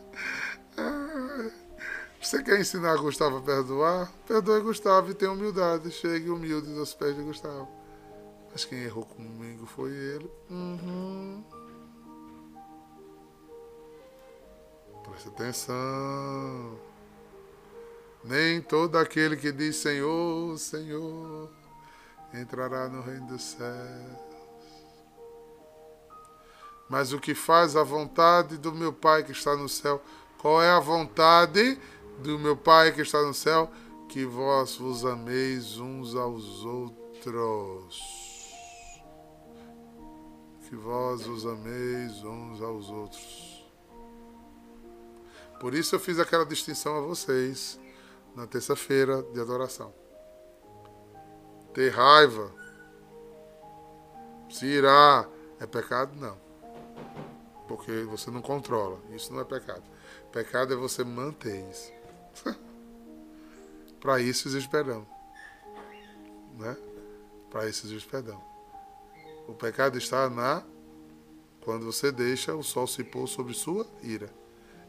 [2.21, 4.11] Você quer ensinar Gustavo a perdoar?
[4.27, 5.89] Perdoe Gustavo e tenha humildade.
[5.89, 7.67] Chegue humilde aos pés de Gustavo.
[8.51, 10.29] Mas quem errou comigo foi ele.
[10.49, 11.43] Uhum.
[15.03, 16.79] Preste atenção.
[18.23, 21.49] Nem todo aquele que diz Senhor, Senhor,
[22.33, 24.28] entrará no reino dos céus.
[26.89, 30.01] Mas o que faz a vontade do meu Pai que está no céu,
[30.39, 31.79] qual é a vontade
[32.17, 33.71] do meu Pai que está no céu,
[34.07, 38.19] que vós vos ameis uns aos outros.
[40.67, 43.65] Que vós vos ameis uns aos outros.
[45.59, 47.79] Por isso eu fiz aquela distinção a vocês
[48.35, 49.93] na terça-feira de adoração.
[51.73, 52.51] Ter raiva,
[54.49, 55.27] se irá,
[55.59, 56.15] é pecado?
[56.15, 56.48] Não.
[57.69, 58.99] Porque você não controla.
[59.15, 59.83] Isso não é pecado.
[60.31, 61.93] Pecado é você manter isso.
[64.01, 65.07] Para isso existe perdão.
[66.57, 66.75] Né?
[67.51, 68.43] Para isso existe perdão.
[69.47, 70.63] O pecado está na
[71.61, 74.33] quando você deixa o sol se pôr sobre sua ira.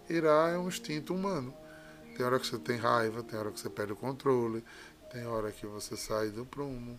[0.08, 1.54] Irá é um instinto humano.
[2.16, 4.64] Tem hora que você tem raiva, tem hora que você perde o controle,
[5.12, 6.98] tem hora que você sai do prumo.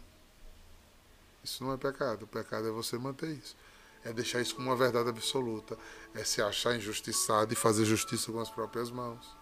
[1.43, 2.23] Isso não é pecado.
[2.23, 3.55] O pecado é você manter isso.
[4.03, 5.77] É deixar isso como uma verdade absoluta.
[6.13, 9.35] É se achar injustiçado e fazer justiça com as próprias mãos.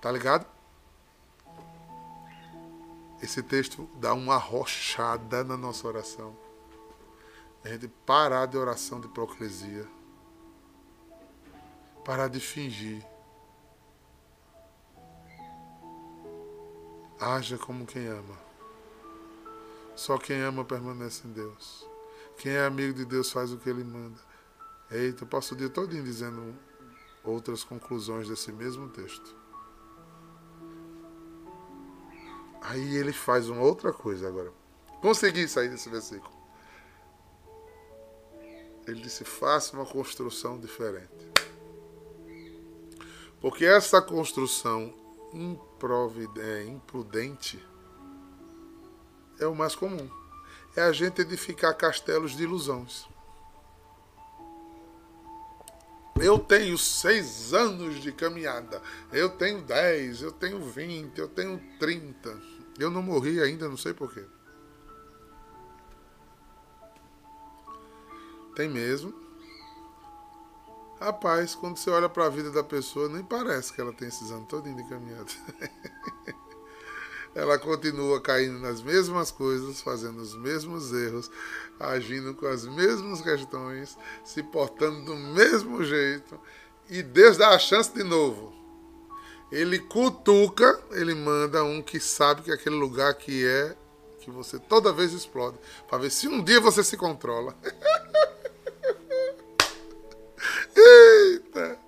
[0.00, 0.46] Tá ligado?
[3.22, 6.36] Esse texto dá uma arrochada na nossa oração.
[7.64, 9.88] A gente parar de oração de hipocrisia.
[12.04, 13.02] Parar de fingir.
[17.18, 18.43] Haja como quem ama.
[19.96, 21.86] Só quem ama permanece em Deus.
[22.36, 24.18] Quem é amigo de Deus faz o que ele manda.
[24.90, 26.56] Eita, eu passo o dia todinho dizendo
[27.22, 29.34] outras conclusões desse mesmo texto.
[32.60, 34.52] Aí ele faz uma outra coisa agora.
[35.00, 36.32] Consegui sair desse versículo.
[38.86, 41.32] Ele disse: faça uma construção diferente.
[43.40, 44.92] Porque essa construção
[46.40, 47.62] é, imprudente
[49.38, 50.08] é o mais comum.
[50.76, 53.06] É a gente edificar castelos de ilusões.
[56.16, 58.80] Eu tenho seis anos de caminhada.
[59.12, 62.36] Eu tenho dez, eu tenho vinte, eu tenho trinta.
[62.78, 64.24] Eu não morri ainda, não sei porquê.
[68.54, 69.12] Tem mesmo.
[71.00, 74.30] Rapaz, quando você olha para a vida da pessoa, nem parece que ela tem esses
[74.30, 75.30] anos todinho de caminhada.
[77.34, 81.30] ela continua caindo nas mesmas coisas, fazendo os mesmos erros,
[81.80, 86.38] agindo com as mesmas questões, se portando do mesmo jeito,
[86.88, 88.54] e Deus dá a chance de novo.
[89.50, 93.76] Ele cutuca, ele manda um que sabe que aquele lugar que é
[94.20, 97.54] que você toda vez explode, para ver se um dia você se controla.
[100.74, 101.78] Eita!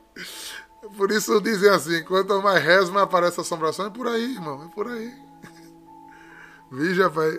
[0.97, 3.87] Por isso dizem assim, quanto mais reza, mais aparece assombração.
[3.87, 5.26] É por aí, irmão, é por aí.
[6.71, 7.39] Veja, vai.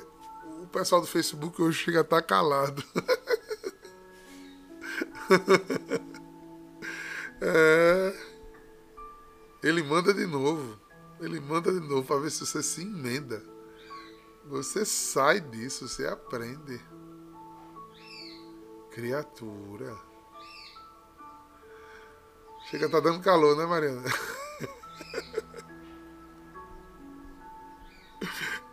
[0.62, 2.84] O pessoal do Facebook hoje chega a estar tá calado.
[7.40, 8.16] É,
[9.62, 10.80] ele manda de novo.
[11.20, 13.44] Ele manda de novo para ver se você se emenda.
[14.46, 16.82] Você sai disso, você aprende.
[18.92, 19.96] Criatura.
[22.70, 24.04] Chega, tá dando calor, né, Mariana?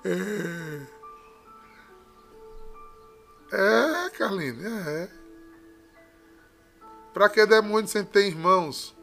[0.04, 0.86] É,
[3.52, 5.08] é Carlinhos, é.
[7.14, 8.94] Pra que demônio sem ter irmãos?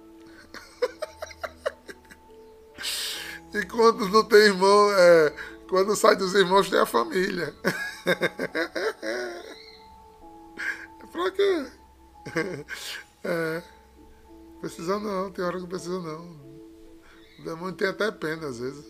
[3.53, 5.33] e quando não tem irmão, é,
[5.67, 7.53] quando sai dos irmãos tem a família.
[11.11, 11.65] pra quê?
[13.23, 13.61] É.
[14.59, 16.25] Precisa não, tem hora que precisa não.
[17.39, 18.83] O demônio tem até pena às vezes.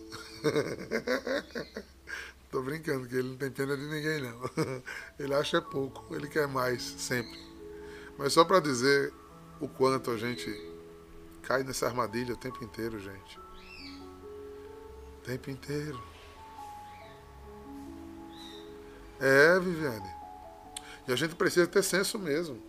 [2.52, 4.38] Tô brincando que ele não tem pena de ninguém não.
[5.18, 7.40] Ele acha é pouco, ele quer mais, sempre.
[8.18, 9.10] Mas só para dizer
[9.58, 10.50] o quanto a gente
[11.40, 13.38] cai nessa armadilha o tempo inteiro, gente.
[15.16, 15.98] O tempo inteiro.
[19.18, 20.14] É, Viviane.
[21.08, 22.62] E a gente precisa ter senso mesmo.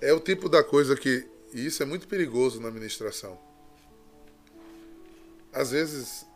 [0.00, 1.30] É o tipo da coisa que.
[1.52, 3.38] E isso é muito perigoso na administração.
[5.52, 6.26] Às vezes,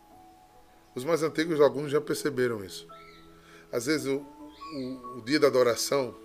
[0.97, 2.87] os mais antigos, alguns já perceberam isso.
[3.71, 6.15] Às vezes, o, o, o dia da adoração,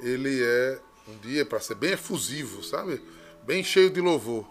[0.00, 3.00] ele é um dia para ser bem efusivo, sabe?
[3.44, 4.44] Bem cheio de louvor.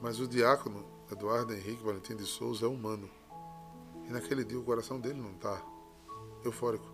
[0.00, 3.10] Mas o diácono Eduardo Henrique Valentim de Souza é humano.
[4.08, 5.62] E naquele dia o coração dele não está
[6.42, 6.86] eufórico.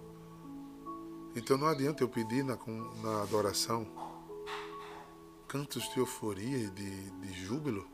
[1.37, 2.59] Então não adianta eu pedir na,
[3.03, 3.87] na adoração
[5.47, 7.87] cantos de euforia e de, de júbilo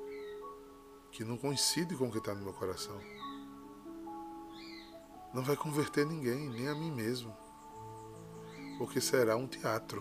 [1.18, 2.96] que não coincide com o que está no meu coração.
[5.34, 7.36] Não vai converter ninguém, nem a mim mesmo,
[8.78, 10.00] porque será um teatro.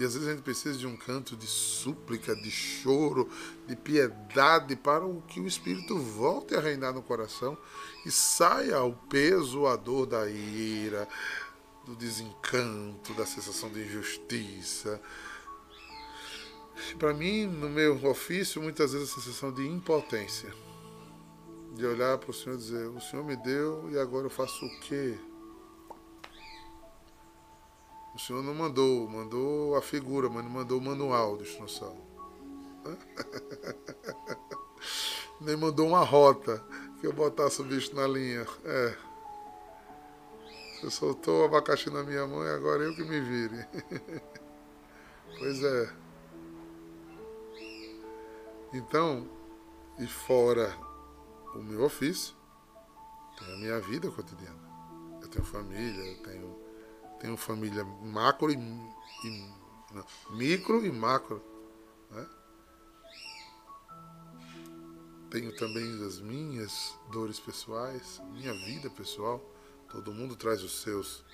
[0.00, 3.30] E às vezes a gente precisa de um canto de súplica, de choro,
[3.68, 7.56] de piedade, para que o Espírito volte a reinar no coração
[8.04, 11.08] e saia o peso, a dor da ira,
[11.86, 15.00] do desencanto, da sensação de injustiça.
[16.98, 20.52] Para mim, no meu ofício, muitas vezes a sensação de impotência.
[21.74, 24.64] De olhar para o Senhor e dizer: O Senhor me deu e agora eu faço
[24.64, 25.16] o quê?
[28.14, 31.96] O Senhor não mandou, mandou a figura, mas não mandou o manual de instrução.
[35.40, 36.64] Nem mandou uma rota
[37.00, 38.44] que eu botasse o bicho na linha.
[38.64, 38.96] É.
[40.80, 43.66] Você soltou o abacaxi na minha mão e agora eu que me vire.
[45.38, 46.07] pois é.
[48.72, 49.28] Então,
[49.98, 50.76] e fora
[51.54, 52.34] o meu ofício,
[53.38, 54.68] tem a minha vida cotidiana.
[55.20, 56.68] Eu tenho família, eu tenho
[57.18, 59.50] tenho família macro e, e
[59.92, 61.42] não, micro e macro.
[62.10, 62.26] Né?
[65.30, 69.42] Tenho também as minhas dores pessoais, minha vida pessoal.
[69.90, 71.24] Todo mundo traz os seus,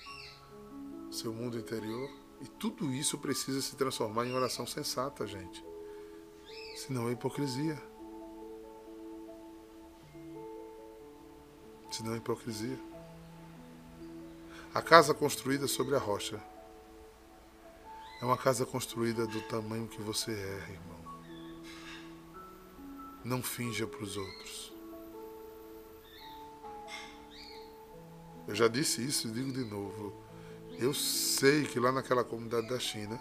[1.11, 2.09] seu mundo interior.
[2.41, 5.63] E tudo isso precisa se transformar em oração sensata, gente.
[6.85, 7.81] Senão é hipocrisia.
[11.89, 12.77] Senão é hipocrisia.
[14.71, 16.39] A casa construída sobre a rocha
[18.21, 20.99] é uma casa construída do tamanho que você é, irmão.
[23.23, 24.71] Não finja para os outros.
[28.47, 30.13] Eu já disse isso e digo de novo.
[30.77, 33.19] Eu sei que lá naquela comunidade da China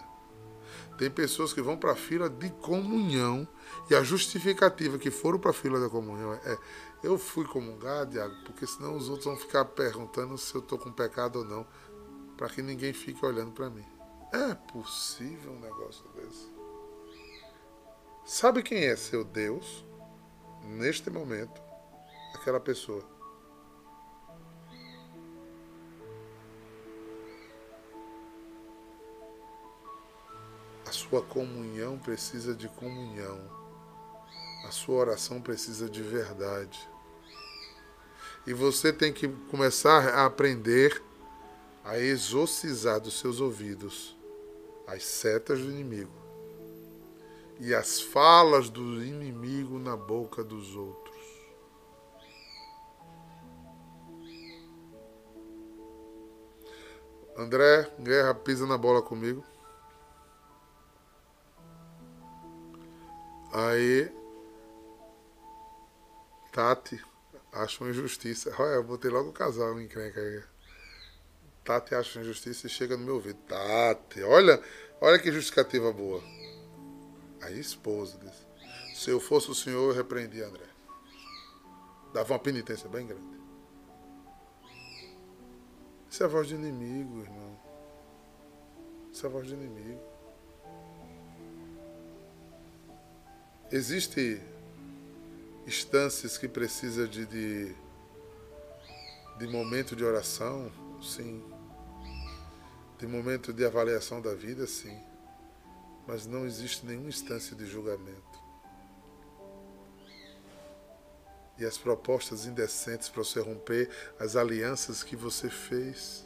[0.96, 3.46] tem pessoas que vão para a fila de comunhão
[3.90, 6.58] e a justificativa que foram para a fila da comunhão é
[7.04, 10.90] eu fui comungar, Diago, porque senão os outros vão ficar perguntando se eu estou com
[10.90, 11.66] pecado ou não,
[12.34, 13.84] para que ninguém fique olhando para mim.
[14.32, 16.50] É possível um negócio desse?
[18.24, 19.84] Sabe quem é seu Deus
[20.62, 21.60] neste momento?
[22.34, 23.13] Aquela pessoa.
[31.14, 33.38] Sua comunhão precisa de comunhão.
[34.66, 36.88] A sua oração precisa de verdade.
[38.44, 41.00] E você tem que começar a aprender
[41.84, 44.16] a exorcizar dos seus ouvidos
[44.88, 46.10] as setas do inimigo
[47.60, 51.14] e as falas do inimigo na boca dos outros.
[57.36, 59.53] André, guerra, pisa na bola comigo.
[63.56, 64.10] Aí,
[66.50, 67.00] Tati,
[67.52, 68.52] acha uma injustiça.
[68.58, 70.42] Olha, eu botei logo o casal em encrenca aí.
[71.62, 73.38] Tati acha uma injustiça e chega no meu ouvido.
[73.46, 74.60] Tati, olha,
[75.00, 76.20] olha que justificativa boa.
[77.42, 78.44] Aí esposa disse,
[79.00, 80.66] se eu fosse o senhor, eu repreendia André.
[82.12, 83.40] Dava uma penitência bem grande.
[86.10, 87.56] Isso é a voz de inimigo, irmão.
[89.12, 90.13] Isso é a voz de inimigo.
[93.72, 94.40] Existe
[95.66, 97.74] instâncias que precisa de, de,
[99.38, 100.70] de momento de oração,
[101.02, 101.42] sim.
[102.98, 104.96] De momento de avaliação da vida, sim.
[106.06, 108.44] Mas não existe nenhuma instância de julgamento.
[111.58, 113.88] E as propostas indecentes para você romper
[114.18, 116.24] as alianças que você fez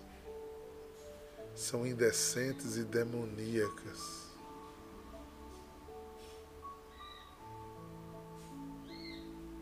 [1.54, 4.27] são indecentes e demoníacas.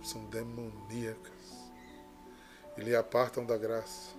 [0.07, 1.33] São demoníacas
[2.77, 4.15] e lhe apartam da graça.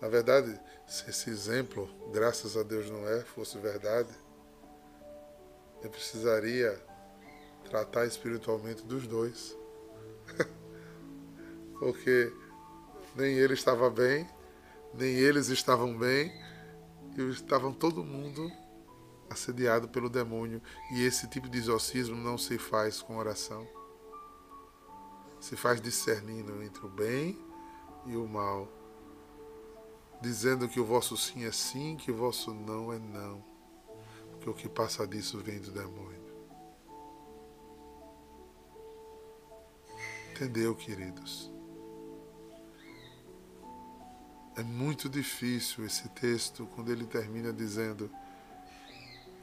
[0.00, 4.12] Na verdade, se esse exemplo, graças a Deus não é, fosse verdade,
[5.82, 6.80] eu precisaria
[7.68, 9.56] tratar espiritualmente dos dois.
[11.78, 12.32] Porque
[13.14, 14.28] nem ele estava bem,
[14.94, 16.32] nem eles estavam bem,
[17.16, 18.50] e estavam todo mundo
[19.28, 20.62] assediado pelo demônio.
[20.92, 23.77] E esse tipo de exorcismo não se faz com oração
[25.40, 27.38] se faz discernindo entre o bem
[28.06, 28.68] e o mal,
[30.20, 33.44] dizendo que o vosso sim é sim, que o vosso não é não,
[34.32, 36.18] porque o que passa disso vem do demônio.
[40.30, 41.50] Entendeu, queridos?
[44.56, 48.10] É muito difícil esse texto quando ele termina dizendo: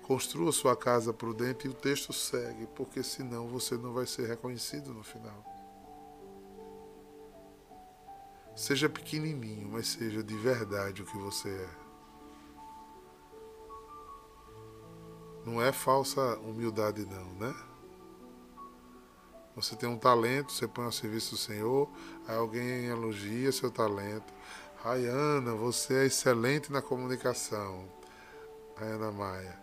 [0.03, 4.93] construa sua casa prudente e o texto segue, porque senão você não vai ser reconhecido
[4.93, 5.54] no final.
[8.55, 11.69] Seja pequenininho, mas seja de verdade o que você é.
[15.45, 17.53] Não é falsa humildade, não, né?
[19.55, 21.89] Você tem um talento, você põe ao serviço do Senhor,
[22.27, 24.33] aí alguém elogia seu talento.
[24.81, 27.89] Rayana, você é excelente na comunicação.
[28.77, 29.59] Rayana Maia.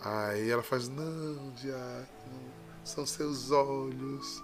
[0.00, 2.52] Aí ela faz, não, diácono,
[2.84, 4.42] são seus olhos.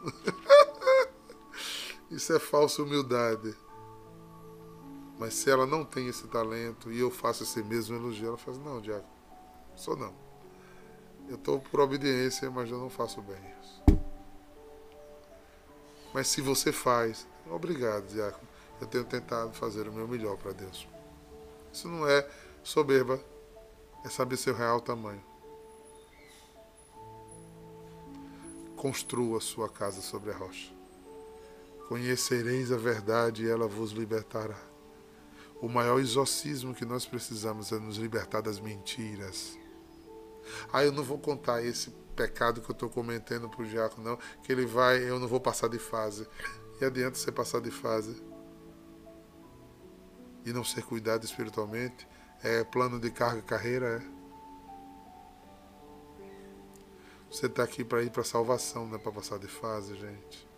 [2.11, 3.55] Isso é falsa humildade.
[5.19, 8.57] Mas se ela não tem esse talento e eu faço esse mesmo elogio, ela faz,
[8.59, 9.05] não, Diago,
[9.75, 10.15] sou não.
[11.29, 13.83] Eu estou por obediência, mas eu não faço bem isso.
[16.15, 18.39] Mas se você faz, obrigado, Diago.
[18.81, 20.87] Eu tenho tentado fazer o meu melhor para Deus.
[21.73, 22.29] Isso não é
[22.63, 23.21] soberba,
[24.05, 25.23] é saber seu real tamanho.
[28.77, 30.73] Construa sua casa sobre a rocha.
[31.89, 34.68] Conhecereis a verdade e ela vos libertará.
[35.61, 39.59] O maior exorcismo que nós precisamos é nos libertar das mentiras.
[40.73, 44.19] Ah, eu não vou contar esse pecado que eu estou cometendo para o diácono, não,
[44.43, 46.27] que ele vai, eu não vou passar de fase.
[46.81, 48.23] E adianta você passar de fase
[50.45, 52.07] e não ser cuidado espiritualmente?
[52.43, 54.03] É plano de carga e carreira?
[54.03, 54.19] É?
[57.31, 60.49] Você está aqui para ir para salvação, não é para passar de fase, gente.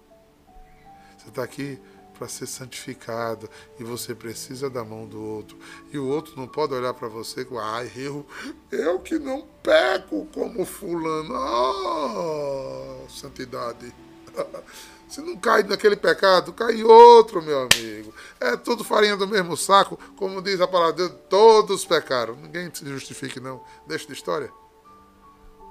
[1.18, 1.80] Você está aqui
[2.21, 3.49] para ser santificado
[3.79, 5.57] e você precisa da mão do outro.
[5.91, 8.27] E o outro não pode olhar para você com, ai, eu,
[8.71, 11.35] eu que não peco como fulano.
[11.35, 13.91] Oh, santidade.
[15.09, 18.14] Se não cai naquele pecado, cai outro, meu amigo.
[18.39, 22.37] É tudo farinha do mesmo saco, como diz a palavra de Deus, todos pecaram.
[22.37, 23.64] Ninguém se justifique, não.
[23.89, 24.53] Deixa de história.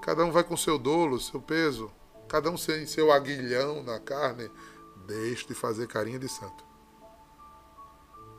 [0.02, 1.91] Cada um vai com seu dolo, seu peso.
[2.28, 4.50] Cada um sem seu aguilhão na carne.
[5.10, 6.64] Deixe de fazer carinha de santo.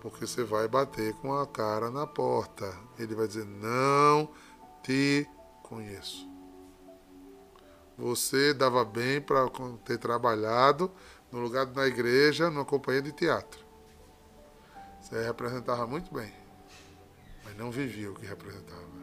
[0.01, 2.73] Porque você vai bater com a cara na porta.
[2.97, 4.31] Ele vai dizer: Não
[4.81, 5.29] te
[5.65, 6.31] conheço.
[7.99, 9.51] Você dava bem para
[9.85, 10.91] ter trabalhado
[11.33, 13.61] no lugar da igreja, numa companhia de teatro.
[15.01, 16.33] Você representava muito bem,
[17.45, 19.00] mas não vivia o que representava.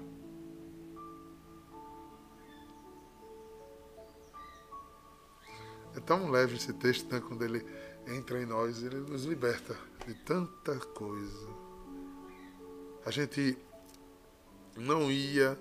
[6.08, 7.64] Tão leve esse texto, né, quando ele
[8.08, 9.78] entra em nós, ele nos liberta
[10.08, 11.48] de tanta coisa.
[13.06, 13.58] A gente
[14.78, 15.60] não ia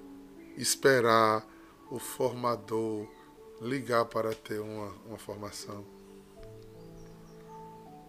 [0.57, 1.45] esperar
[1.91, 3.07] o formador
[3.61, 5.85] ligar para ter uma, uma formação.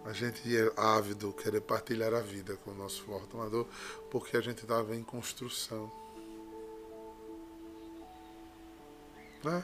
[0.05, 3.65] A gente é ávido querer partilhar a vida com o nosso formador
[4.11, 5.91] porque a gente estava em construção.
[9.43, 9.63] Né?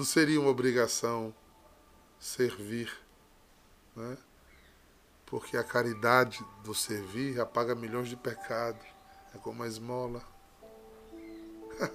[0.00, 1.34] Não seria uma obrigação
[2.18, 2.90] servir,
[3.94, 4.16] né?
[5.26, 8.80] porque a caridade do servir apaga milhões de pecados.
[9.34, 10.22] É como a esmola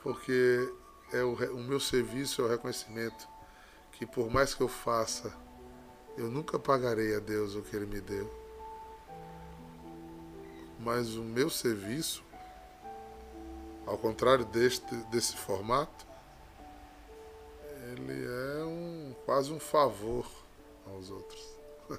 [0.00, 0.72] porque
[1.12, 3.26] é o, o meu serviço é o reconhecimento
[3.90, 5.36] que por mais que eu faça,
[6.16, 8.32] eu nunca pagarei a Deus o que Ele me deu.
[10.78, 12.22] Mas o meu serviço,
[13.84, 16.06] ao contrário deste, desse formato,
[17.96, 20.26] ele é um, quase um favor
[20.86, 21.58] aos outros.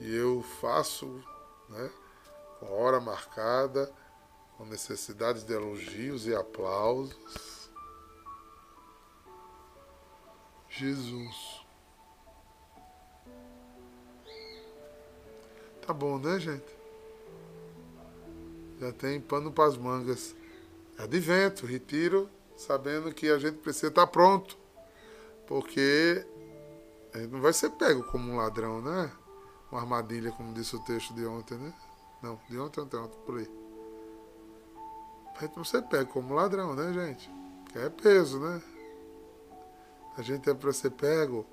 [0.00, 1.22] e eu faço
[1.68, 1.90] né,
[2.60, 3.92] com hora marcada
[4.56, 7.70] com necessidades de elogios e aplausos.
[10.68, 11.64] Jesus.
[15.86, 16.74] Tá bom, né, gente?
[18.80, 20.34] Já tem pano para as mangas.
[20.96, 24.56] Advento, retiro, sabendo que a gente precisa estar pronto.
[25.46, 26.26] Porque
[27.12, 29.10] a gente não vai ser pego como um ladrão, né?
[29.70, 31.72] Uma armadilha, como disse o texto de ontem, né?
[32.22, 33.50] Não, de ontem, ontem, ontem, por aí.
[35.36, 37.30] A gente não ser pego como ladrão, né, gente?
[37.72, 38.62] Que é peso, né?
[40.16, 41.44] A gente é para ser pego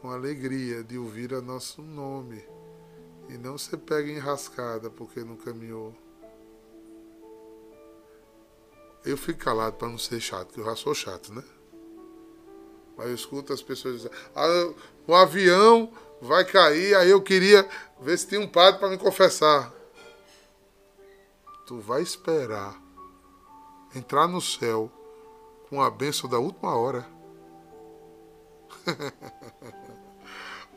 [0.00, 2.44] com alegria de ouvir a nosso nome
[3.28, 5.94] e não ser pego enrascada porque não caminhou.
[9.04, 11.44] Eu fico calado para não ser chato, porque eu já sou chato, né?
[13.00, 14.74] Mas eu escuto as pessoas dizendo: ah,
[15.06, 15.90] o avião
[16.20, 17.66] vai cair, aí eu queria
[17.98, 19.72] ver se tinha um padre para me confessar.
[21.66, 22.78] Tu vai esperar
[23.94, 24.92] entrar no céu
[25.70, 27.06] com a benção da última hora.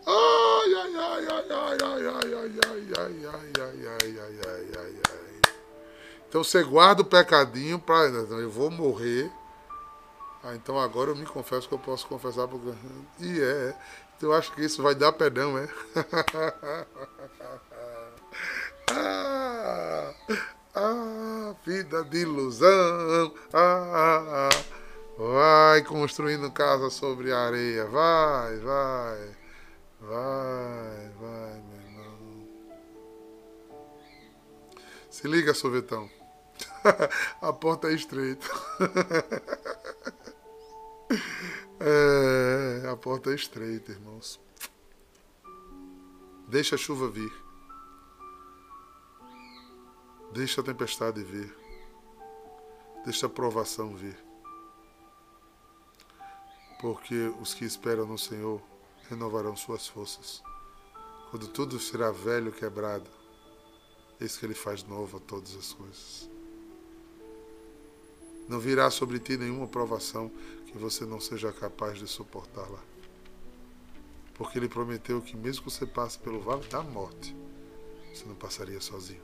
[0.07, 4.65] ai, ai, ai, ai, ai, ai, ai, ai, ai, ai, ai, ai, ai, ai, ai,
[4.77, 5.41] ai, ai.
[6.29, 9.29] Então você guarda o pecadinho para eu vou morrer.
[10.43, 12.73] Ah, então agora eu me confesso que eu posso confessar porque
[13.19, 13.73] e é.
[14.17, 15.69] Então eu acho que isso vai dar perdão, é?
[18.91, 20.13] ah,
[20.75, 23.33] ah, vida de ilusão.
[23.53, 24.63] Ah, ah,
[25.17, 27.85] vai construindo casa sobre areia.
[27.85, 29.37] Vai, vai.
[30.01, 32.49] Vai, vai, meu irmão.
[35.09, 36.09] Se liga, sorvetão.
[37.41, 38.45] a porta é estreita.
[41.79, 44.39] é, a porta é estreita, irmãos.
[46.47, 47.31] Deixa a chuva vir.
[50.33, 51.55] Deixa a tempestade vir.
[53.03, 54.17] Deixa a provação vir.
[56.79, 58.61] Porque os que esperam no Senhor
[59.09, 60.43] renovarão suas forças.
[61.29, 63.09] Quando tudo será velho quebrado,
[64.19, 66.29] eis que Ele faz nova todas as coisas.
[68.47, 70.31] Não virá sobre ti nenhuma provação
[70.73, 72.79] que você não seja capaz de suportá-la.
[74.33, 77.35] Porque Ele prometeu que, mesmo que você passe pelo vale da morte,
[78.11, 79.21] você não passaria sozinho.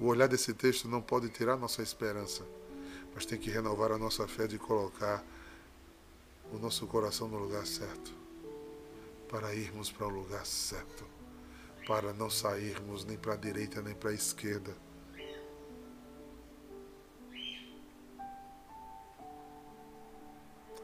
[0.00, 2.46] O olhar desse texto não pode tirar nossa esperança,
[3.14, 5.22] mas tem que renovar a nossa fé de colocar
[6.50, 8.10] o nosso coração no lugar certo,
[9.28, 11.04] para irmos para o lugar certo,
[11.86, 14.74] para não sairmos nem para a direita nem para a esquerda.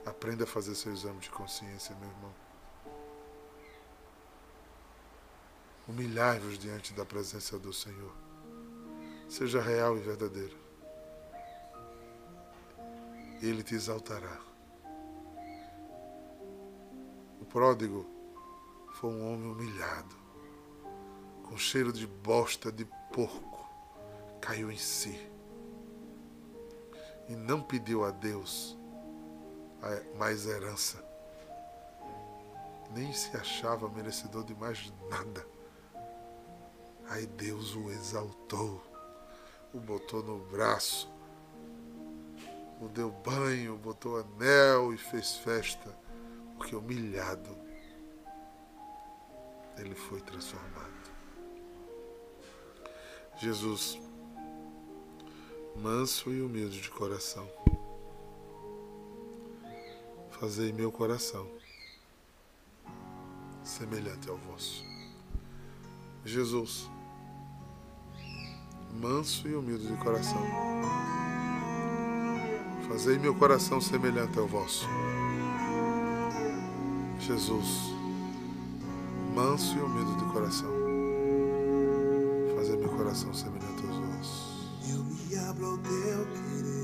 [0.08, 2.34] Aprenda a fazer seu exame de consciência, meu irmão.
[5.86, 8.14] Humilhai-vos diante da presença do Senhor.
[9.28, 10.68] Seja real e verdadeiro.
[13.40, 14.40] ele te exaltará.
[17.40, 18.06] O pródigo
[18.94, 20.16] foi um homem humilhado,
[21.44, 23.66] com cheiro de bosta de porco,
[24.40, 25.30] caiu em si
[27.28, 28.77] e não pediu a Deus
[30.16, 31.02] mais herança.
[32.90, 35.46] Nem se achava merecedor de mais nada.
[37.08, 38.82] Aí Deus o exaltou,
[39.72, 41.10] o botou no braço,
[42.80, 45.96] o deu banho, botou anel e fez festa,
[46.56, 47.56] porque humilhado
[49.78, 50.88] ele foi transformado.
[53.36, 53.98] Jesus,
[55.76, 57.48] manso e humilde de coração,
[60.38, 61.48] fazei meu coração
[63.64, 64.84] semelhante ao vosso.
[66.24, 66.88] Jesus,
[69.00, 70.40] manso e humilde de coração,
[72.88, 74.86] fazei meu coração semelhante ao vosso.
[77.18, 77.92] Jesus,
[79.34, 80.70] manso e humilde de coração,
[82.54, 84.68] fazei meu coração semelhante aos vossos.
[84.88, 86.77] Eu me abro ao teu querer,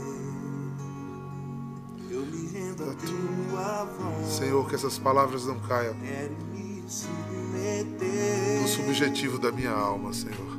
[4.29, 5.95] Senhor, que essas palavras não caiam
[8.61, 10.55] no subjetivo da minha alma, Senhor.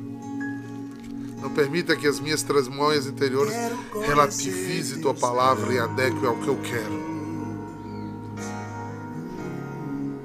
[1.40, 3.54] Não permita que as minhas tramóias interiores
[4.06, 7.16] relativizem tua palavra e adequem ao que eu quero.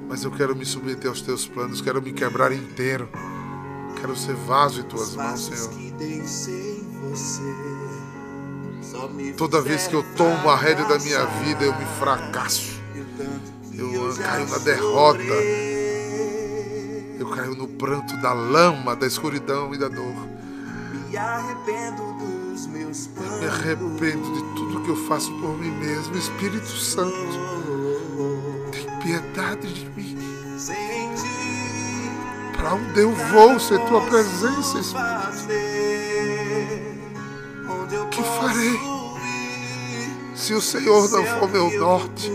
[0.08, 3.08] Mas eu quero me submeter aos teus planos, quero me quebrar inteiro.
[4.00, 5.70] Quero ser vaso em tuas mãos, Senhor.
[9.36, 12.80] Toda vez que eu tomo a rédea da minha vida, eu me fracasso.
[13.74, 15.22] Eu caio na derrota.
[17.18, 20.14] Eu caio no pranto da lama, da escuridão e da dor.
[21.08, 26.16] Me arrependo dos meus Eu me arrependo de tudo que eu faço por mim mesmo.
[26.16, 27.16] Espírito Santo,
[28.70, 30.18] tem piedade de mim.
[32.56, 35.41] Para onde eu vou sem tua presença, Espírito?
[40.60, 42.30] Se o Senhor não for meu norte?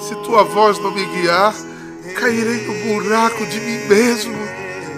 [0.00, 1.54] Se tua voz não me guiar,
[2.14, 4.36] cairei no buraco de mim mesmo,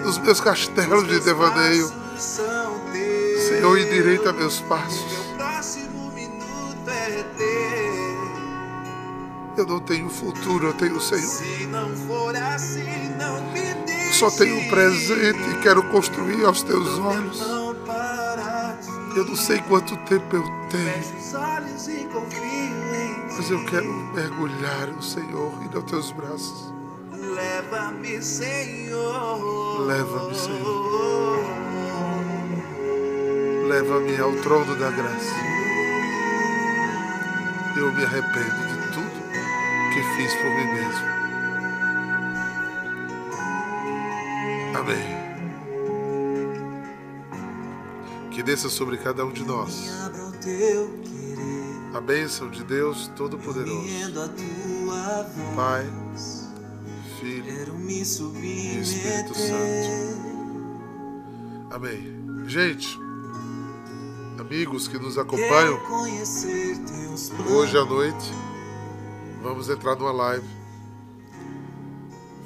[0.03, 1.91] nos meus castelos de devaneio.
[2.17, 5.19] Senhor, endireita meus passos.
[9.57, 11.43] Eu não tenho futuro, eu tenho o Senhor.
[14.13, 17.58] Só tenho um presente e quero construir aos teus olhos.
[19.15, 20.85] Eu não sei quanto tempo eu tenho,
[23.35, 26.73] mas eu quero mergulhar no Senhor e nos teus braços.
[27.11, 29.81] Leva-me, Senhor.
[29.85, 31.39] Leva-me, Senhor.
[33.67, 35.35] Leva-me ao trono da graça.
[37.77, 39.23] Eu me arrependo de tudo
[39.93, 41.19] que fiz por mim mesmo.
[44.75, 45.18] Amém.
[48.39, 49.89] Que desça sobre cada um de nós
[51.93, 53.85] a bênção de Deus Todo-Poderoso,
[55.57, 55.85] Pai,
[57.19, 57.45] Filho
[57.89, 60.15] e Espírito Santo.
[61.69, 62.45] Amém.
[62.47, 62.97] Gente,
[64.39, 65.77] amigos que nos acompanham,
[67.51, 68.31] hoje à noite
[69.43, 70.47] vamos entrar numa live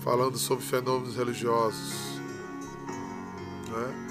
[0.04, 1.94] falando sobre fenômenos religiosos.
[3.70, 4.03] Né?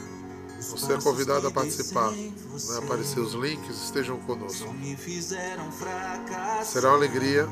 [0.71, 2.11] Você é convidado a participar.
[2.11, 4.69] Vai aparecer os links, estejam conosco.
[6.65, 7.49] Será uma alegria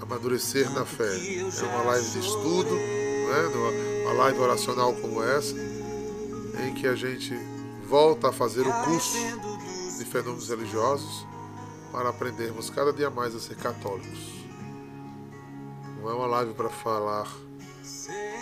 [0.00, 1.04] amadurecer na fé.
[1.04, 4.02] É uma live de estudo, né?
[4.04, 5.54] uma live oracional como essa,
[6.66, 7.34] em que a gente
[7.88, 9.16] volta a fazer o curso
[9.98, 11.26] de fenômenos religiosos
[11.92, 14.42] para aprendermos cada dia mais a ser católicos.
[16.00, 17.28] Não é uma live para falar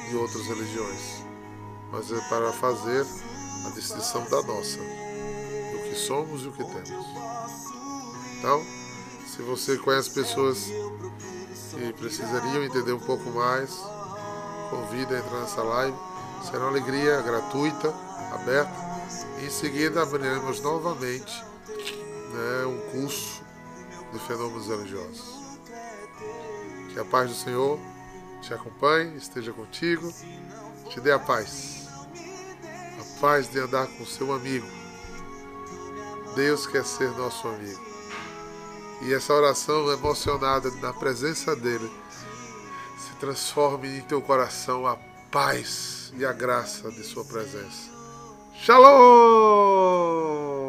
[0.09, 1.22] de outras religiões,
[1.92, 3.05] mas é para fazer
[3.66, 7.06] a distinção da nossa, do que somos e o que temos.
[8.38, 8.62] Então,
[9.26, 10.66] se você conhece pessoas
[11.70, 13.70] que precisariam entender um pouco mais,
[14.70, 15.96] convida a entrar nessa live.
[16.44, 17.92] Será uma alegria gratuita,
[18.32, 18.90] aberta.
[19.42, 21.44] Em seguida abriremos novamente
[22.32, 23.42] né, um curso
[24.12, 25.40] de fenômenos religiosos.
[26.92, 27.78] Que a paz do Senhor
[28.40, 30.12] te acompanhe, esteja contigo,
[30.88, 31.79] te dê a paz.
[33.20, 34.66] A paz de andar com seu amigo.
[36.34, 37.78] Deus quer ser nosso amigo.
[39.02, 41.92] E essa oração emocionada na presença dele
[42.96, 44.96] se transforme em teu coração a
[45.30, 47.90] paz e a graça de sua presença.
[48.54, 50.59] Shalom!